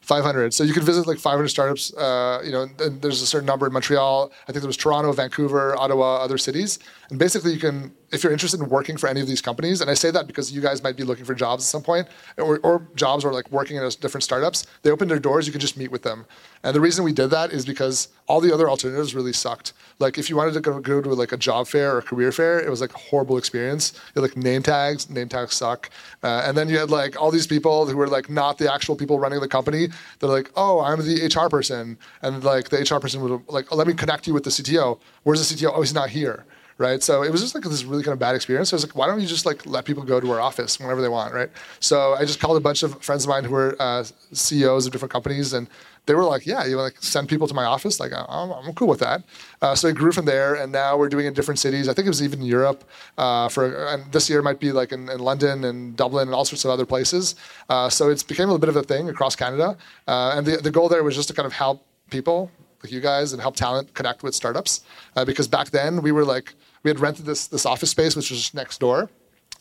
[0.00, 0.54] 500.
[0.54, 1.92] So you could visit like 500 startups.
[1.92, 4.32] Uh, you know, and there's a certain number in Montreal.
[4.44, 6.78] I think there was Toronto, Vancouver, Ottawa, other cities.
[7.10, 9.90] And basically, you can, if you're interested in working for any of these companies, and
[9.90, 12.58] I say that because you guys might be looking for jobs at some point, or,
[12.60, 14.66] or jobs or like working in different startups.
[14.82, 15.46] They open their doors.
[15.46, 16.26] You can just meet with them.
[16.62, 19.72] And the reason we did that is because all the other alternatives really sucked.
[19.98, 22.32] Like if you wanted to go, go to like a job fair or a career
[22.32, 23.92] fair, it was like a horrible experience.
[24.14, 25.08] You had like name tags.
[25.10, 25.90] Name tags suck.
[26.22, 28.96] Uh, and then you had like all these people who were like not the actual
[28.96, 29.88] people running the company.
[30.18, 33.76] They're like, oh, I'm the HR person, and like the HR person would like, oh,
[33.76, 34.98] let me connect you with the CTO.
[35.22, 35.72] Where's the CTO?
[35.74, 36.44] Oh, he's not here
[36.78, 37.02] right?
[37.02, 38.70] So it was just like this really kind of bad experience.
[38.70, 40.78] So I was like, why don't you just like let people go to our office
[40.78, 41.50] whenever they want, right?
[41.80, 44.92] So I just called a bunch of friends of mine who were uh, CEOs of
[44.92, 45.68] different companies, and
[46.06, 48.88] they were like, yeah, you like send people to my office, like I'm, I'm cool
[48.88, 49.24] with that.
[49.60, 51.88] Uh, so it grew from there, and now we're doing it in different cities.
[51.88, 52.84] I think it was even Europe
[53.18, 56.46] uh, for, and this year might be like in, in, London and Dublin and all
[56.46, 57.34] sorts of other places.
[57.68, 60.56] Uh, so it's became a little bit of a thing across Canada, uh, and the
[60.56, 62.50] the goal there was just to kind of help people
[62.82, 64.84] like you guys and help talent connect with startups,
[65.16, 66.54] uh, because back then we were like
[66.88, 69.10] we had rented this this office space, which was just next door.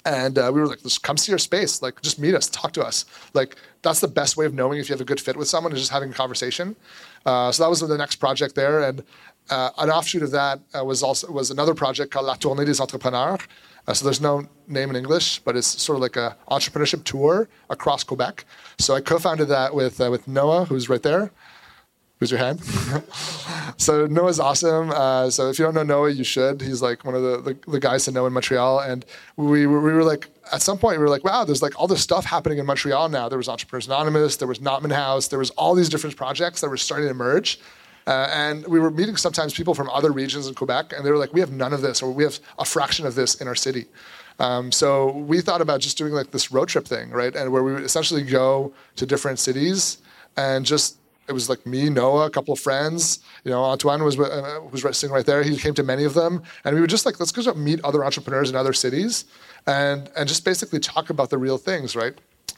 [0.05, 1.81] And uh, we were like, just come see our space.
[1.81, 3.03] Like, just meet us, talk to us.
[3.33, 5.73] Like, that's the best way of knowing if you have a good fit with someone
[5.73, 6.77] is just having a conversation.
[7.25, 8.83] Uh, so that was the next project there.
[8.87, 9.03] And
[9.49, 12.81] uh, an offshoot of that uh, was also was another project called La Tournée des
[12.81, 13.41] Entrepreneurs.
[13.85, 17.49] Uh, so there's no name in English, but it's sort of like a entrepreneurship tour
[17.69, 18.45] across Quebec.
[18.79, 21.31] So I co-founded that with uh, with Noah, who's right there,
[22.19, 22.63] Raise your hand.
[23.77, 24.89] so Noah's awesome.
[24.89, 26.61] Uh, so if you don't know Noah, you should.
[26.61, 28.79] He's like one of the, the, the, guys to know in Montreal.
[28.79, 31.85] And we, we were like, at some point, we were like, wow, there's like all
[31.85, 33.29] this stuff happening in Montreal now.
[33.29, 36.69] There was Entrepreneurs Anonymous, there was Notman House, there was all these different projects that
[36.69, 37.59] were starting to emerge.
[38.07, 41.17] Uh, and we were meeting sometimes people from other regions in Quebec, and they were
[41.17, 43.55] like, we have none of this, or we have a fraction of this in our
[43.55, 43.85] city.
[44.39, 47.35] Um, so we thought about just doing like this road trip thing, right?
[47.35, 49.97] And where we would essentially go to different cities
[50.37, 50.96] and just
[51.27, 53.19] it was like me, Noah, a couple of friends.
[53.43, 55.43] You know, Antoine was uh, was sitting right there.
[55.43, 58.03] He came to many of them, and we were just like, let's go meet other
[58.03, 59.25] entrepreneurs in other cities,
[59.65, 62.13] and and just basically talk about the real things, right?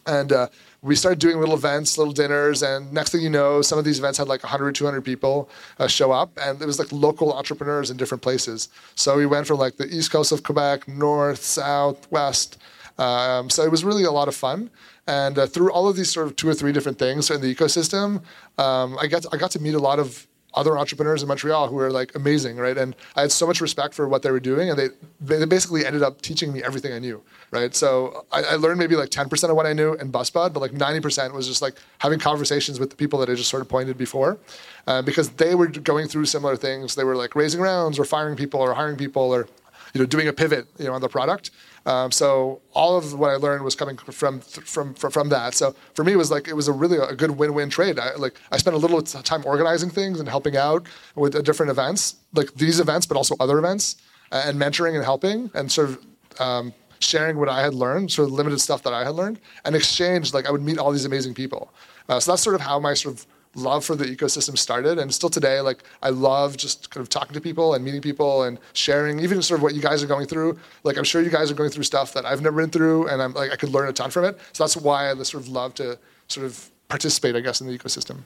[0.06, 0.48] And uh,
[0.82, 4.00] we started doing little events, little dinners, and next thing you know, some of these
[4.00, 7.92] events had like 100, 200 people uh, show up, and it was like local entrepreneurs
[7.92, 8.70] in different places.
[8.96, 12.58] So we went from like the east coast of Quebec, north, south, west.
[12.98, 14.70] Um, so it was really a lot of fun.
[15.10, 17.54] And uh, through all of these sort of two or three different things in the
[17.54, 18.22] ecosystem,
[18.60, 21.68] um, I got to, I got to meet a lot of other entrepreneurs in Montreal
[21.68, 22.78] who were like amazing, right?
[22.78, 25.84] And I had so much respect for what they were doing, and they they basically
[25.84, 27.74] ended up teaching me everything I knew, right?
[27.74, 30.74] So I, I learned maybe like 10% of what I knew in BusBud, but like
[30.74, 33.98] 90% was just like having conversations with the people that I just sort of pointed
[33.98, 34.38] before,
[34.86, 36.94] uh, because they were going through similar things.
[36.94, 39.48] They were like raising rounds or firing people or hiring people or
[39.94, 41.52] you know doing a pivot you know on the product
[41.86, 45.54] um, so all of what I learned was coming from, from from from that.
[45.54, 48.00] So for me, it was like it was a really a good win-win trade.
[48.00, 51.72] I, like I spent a little time organizing things and helping out with uh, different
[51.72, 53.96] events, like these events, but also other events,
[54.32, 56.06] uh, and mentoring and helping, and sort of.
[56.40, 59.74] Um, sharing what I had learned, sort of limited stuff that I had learned, and
[59.74, 60.34] exchange.
[60.34, 61.72] Like I would meet all these amazing people.
[62.10, 65.00] Uh, so that's sort of how my sort of love for the ecosystem started.
[65.00, 68.44] And still today like i love just kind of talking to people and meeting people
[68.44, 70.60] and sharing even sort of what you guys are going through.
[70.84, 73.22] Like i'm sure you guys are going through stuff that i've never been through and
[73.22, 74.40] i'm like i could learn a ton from it.
[74.54, 77.78] So that's why i sort of love to sort of participate i guess in the
[77.78, 78.18] ecosystem.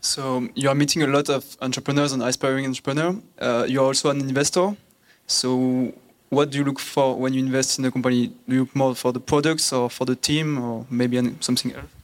[0.00, 3.16] So you are meeting a lot of entrepreneurs and aspiring entrepreneurs.
[3.38, 4.76] Uh, you're also an investor.
[5.28, 5.92] So
[6.28, 8.26] what do you look for when you invest in a company?
[8.48, 12.01] Do you look more for the products or for the team or maybe something else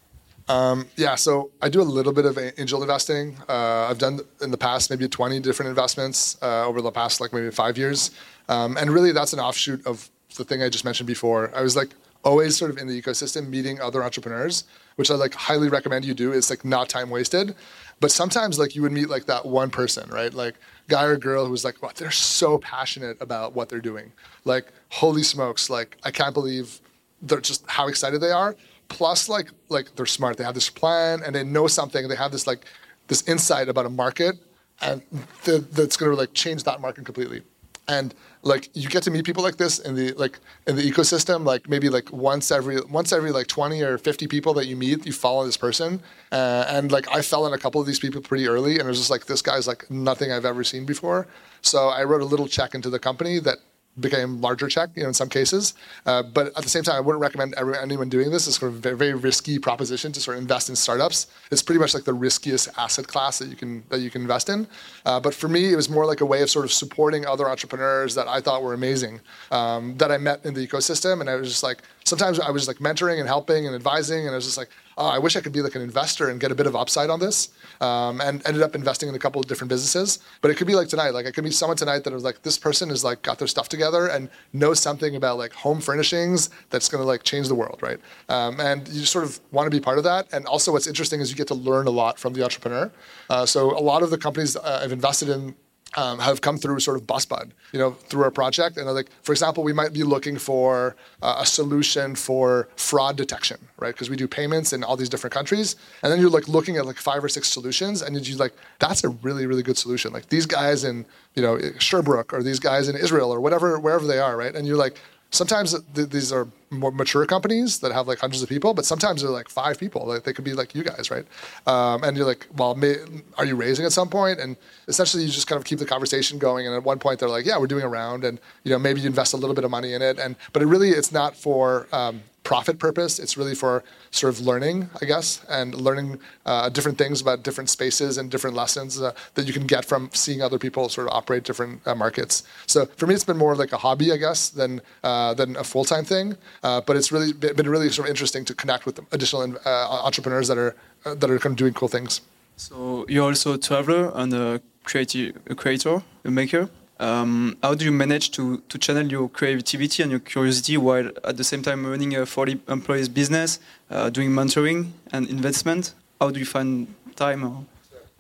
[0.48, 3.36] um, yeah, so I do a little bit of angel investing.
[3.48, 7.32] Uh, I've done in the past maybe 20 different investments uh, over the past like
[7.32, 8.10] maybe five years,
[8.48, 11.50] um, and really that's an offshoot of the thing I just mentioned before.
[11.54, 11.90] I was like
[12.24, 14.64] always sort of in the ecosystem, meeting other entrepreneurs,
[14.96, 16.32] which I like highly recommend you do.
[16.32, 17.54] It's like not time wasted,
[18.00, 20.32] but sometimes like you would meet like that one person, right?
[20.32, 20.54] Like
[20.88, 24.12] guy or girl who's like, wow, they're so passionate about what they're doing.
[24.44, 26.80] Like holy smokes, like I can't believe
[27.20, 28.56] they're just how excited they are
[28.88, 30.36] plus like like they're smart.
[30.36, 32.08] They have this plan and they know something.
[32.08, 32.64] They have this like
[33.06, 34.36] this insight about a market
[34.80, 35.02] and
[35.44, 37.42] th- that's going to like change that market completely.
[37.88, 41.44] And like you get to meet people like this in the like in the ecosystem
[41.44, 45.06] like maybe like once every once every like 20 or 50 people that you meet
[45.06, 46.00] you follow this person.
[46.30, 48.86] Uh, and like i fell in a couple of these people pretty early and it
[48.86, 51.26] was just like this guy's like nothing i've ever seen before.
[51.62, 53.58] So i wrote a little check into the company that
[54.00, 55.74] became larger check, you know, in some cases.
[56.06, 58.46] Uh, but at the same time, I wouldn't recommend anyone doing this.
[58.46, 61.26] It's sort of a very, very risky proposition to sort of invest in startups.
[61.50, 64.48] It's pretty much like the riskiest asset class that you can that you can invest
[64.48, 64.66] in.
[65.04, 67.48] Uh, but for me, it was more like a way of sort of supporting other
[67.48, 71.36] entrepreneurs that I thought were amazing um, that I met in the ecosystem, and I
[71.36, 74.44] was just like, sometimes I was like mentoring and helping and advising, and I was
[74.44, 76.66] just like, oh, I wish I could be like an investor and get a bit
[76.66, 77.50] of upside on this.
[77.80, 80.18] Um, and ended up investing in a couple of different businesses.
[80.40, 82.42] But it could be like tonight, like it could be someone tonight that was like,
[82.42, 86.50] this person is like got their stuff together and knows something about like home furnishings
[86.70, 88.00] that's going to like change the world, right?
[88.28, 90.26] Um, and you sort of want to be part of that.
[90.32, 92.90] And also, what's interesting is you get to learn a lot from the entrepreneur.
[93.30, 95.54] Uh, so a lot of the companies uh, I've invested in
[95.96, 98.76] um, have come through sort of Busbud, you know, through our project.
[98.76, 103.58] And like, for example, we might be looking for uh, a solution for fraud detection,
[103.78, 103.94] right?
[103.94, 106.86] Because we do payments in all these different countries, and then you're like looking at
[106.86, 110.12] like five or six solutions, and you're like, that's a really, really good solution.
[110.12, 114.06] Like these guys in, you know, Sherbrooke or these guys in Israel or whatever, wherever
[114.06, 114.54] they are, right?
[114.54, 118.48] And you're like, sometimes th- these are more mature companies that have like hundreds of
[118.48, 120.06] people, but sometimes they're like five people.
[120.06, 121.24] Like they could be like you guys, right?
[121.66, 122.96] Um, and you're like, well, may,
[123.36, 124.38] are you raising at some point?
[124.40, 126.66] And essentially, you just kind of keep the conversation going.
[126.66, 129.00] And at one point, they're like, yeah, we're doing a round, and you know maybe
[129.00, 130.18] you invest a little bit of money in it.
[130.18, 133.18] And but it really, it's not for um, profit purpose.
[133.18, 137.68] It's really for sort of learning, I guess, and learning uh, different things about different
[137.68, 141.12] spaces and different lessons uh, that you can get from seeing other people sort of
[141.12, 142.44] operate different uh, markets.
[142.66, 145.64] So for me, it's been more like a hobby, I guess, than uh, than a
[145.72, 146.26] full time thing.
[146.62, 150.48] Uh, but it's really been really sort of interesting to connect with additional uh, entrepreneurs
[150.48, 152.22] that are that are kind of doing cool things.
[152.56, 156.70] So you're also a traveler and a creative a creator, a maker.
[157.00, 161.36] Um, how do you manage to, to channel your creativity and your curiosity while at
[161.36, 165.94] the same time running a 40 employees business, uh, doing mentoring and investment?
[166.20, 167.44] How do you find time?
[167.44, 167.64] Or?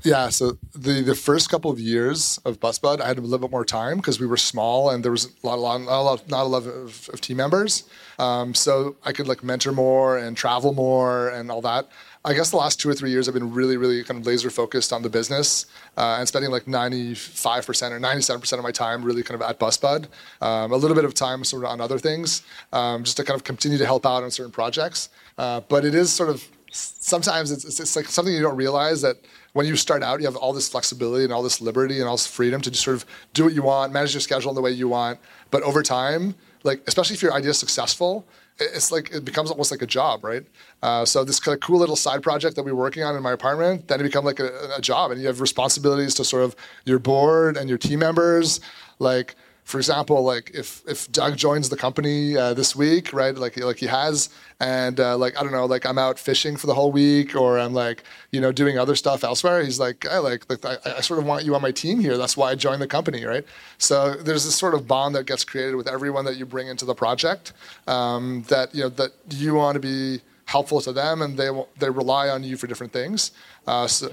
[0.04, 3.50] Yeah, so the, the first couple of years of Busbud, I had a little bit
[3.50, 6.02] more time because we were small and there was a lot, a lot, not a
[6.02, 7.82] lot, not a lot of, of team members.
[8.20, 11.88] Um, so I could like mentor more and travel more and all that.
[12.28, 14.50] I guess the last two or three years I've been really, really kind of laser
[14.50, 15.64] focused on the business
[15.96, 20.08] uh, and spending like 95% or 97% of my time really kind of at Busbud.
[20.42, 22.42] Um, a little bit of time sort of on other things,
[22.74, 25.08] um, just to kind of continue to help out on certain projects.
[25.38, 29.16] Uh, but it is sort of sometimes it's, it's, like something you don't realize that
[29.54, 32.16] when you start out, you have all this flexibility and all this liberty and all
[32.16, 34.60] this freedom to just sort of do what you want, manage your schedule in the
[34.60, 35.18] way you want.
[35.50, 38.26] But over time, like especially if your idea is successful,
[38.60, 40.44] it's like it becomes almost like a job, right?
[40.82, 43.22] Uh, so this kind of cool little side project that we were working on in
[43.22, 46.42] my apartment, then it become like a, a job, and you have responsibilities to sort
[46.42, 48.60] of your board and your team members,
[48.98, 49.34] like
[49.68, 53.34] for example, like if if Doug joins the company uh, this week, right?
[53.34, 56.66] Like like he has, and uh, like I don't know, like I'm out fishing for
[56.66, 59.62] the whole week, or I'm like you know doing other stuff elsewhere.
[59.62, 62.16] He's like, I like, like I, I sort of want you on my team here.
[62.16, 63.44] That's why I joined the company, right?
[63.76, 66.86] So there's this sort of bond that gets created with everyone that you bring into
[66.86, 67.52] the project.
[67.86, 71.90] Um, that you know that you want to be helpful to them, and they they
[71.90, 73.32] rely on you for different things.
[73.66, 74.10] Uh, so,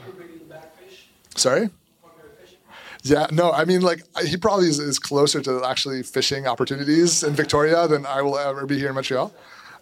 [1.33, 1.69] sorry.
[3.05, 7.35] Yeah, no, I mean, like, he probably is, is, closer to actually fishing opportunities in
[7.35, 9.31] Victoria than I will ever be here in Montreal.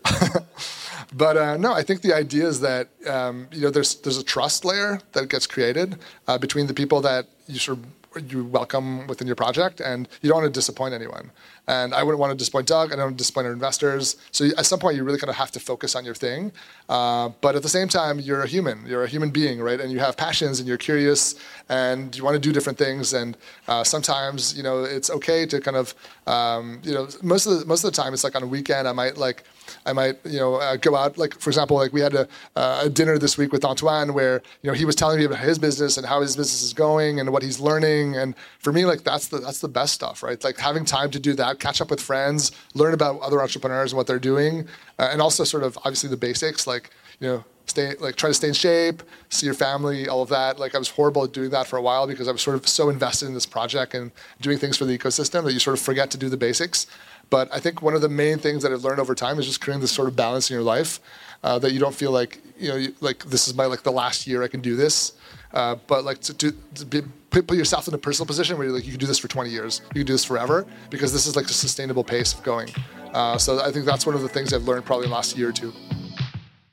[1.13, 4.25] but uh, no, I think the idea is that um, you know there's there's a
[4.25, 5.95] trust layer that gets created
[6.27, 10.27] uh, between the people that you sort of you welcome within your project, and you
[10.27, 11.31] don't want to disappoint anyone.
[11.67, 12.91] And I wouldn't want to disappoint Doug.
[12.91, 14.17] I don't want to disappoint our investors.
[14.31, 16.51] So at some point, you really kind of have to focus on your thing.
[16.89, 18.85] Uh, but at the same time, you're a human.
[18.85, 19.79] You're a human being, right?
[19.79, 21.35] And you have passions, and you're curious,
[21.69, 23.13] and you want to do different things.
[23.13, 23.37] And
[23.67, 25.95] uh, sometimes, you know, it's okay to kind of,
[26.27, 28.87] um, you know, most of the most of the time, it's like on a weekend,
[28.87, 29.43] I might like
[29.85, 31.17] I might, you know, uh, go out.
[31.17, 34.41] Like for example, like we had a, uh, a, dinner this week with Antoine, where
[34.61, 37.19] you know he was telling me about his business and how his business is going
[37.19, 38.15] and what he's learning.
[38.15, 40.41] And for me, like that's the that's the best stuff, right?
[40.43, 43.97] Like having time to do that, catch up with friends, learn about other entrepreneurs and
[43.97, 44.67] what they're doing,
[44.99, 46.89] uh, and also sort of obviously the basics, like
[47.19, 50.59] you know stay like try to stay in shape, see your family, all of that.
[50.59, 52.67] Like I was horrible at doing that for a while because I was sort of
[52.67, 55.83] so invested in this project and doing things for the ecosystem that you sort of
[55.83, 56.87] forget to do the basics.
[57.29, 59.61] But I think one of the main things that I've learned over time is just
[59.61, 60.99] creating this sort of balance in your life
[61.43, 63.91] uh, that you don't feel like you know you, like this is my like the
[63.91, 65.13] last year I can do this.
[65.53, 68.75] Uh, but like to, to, to be, put yourself in a personal position where you're
[68.75, 71.25] like you can do this for 20 years, you can do this forever because this
[71.25, 72.69] is like a sustainable pace of going.
[73.13, 75.37] Uh, so I think that's one of the things I've learned probably in the last
[75.37, 75.71] year or two.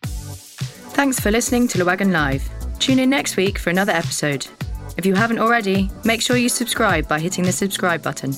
[0.02, 2.48] Thanks for listening to Le Wagon Live.
[2.78, 4.46] Tune in next week for another episode.
[4.96, 8.32] If you haven't already, make sure you subscribe by hitting the subscribe button.